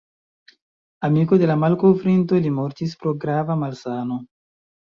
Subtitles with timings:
[1.07, 4.21] Amiko de la malkovrinto, li mortis pro grava malsano.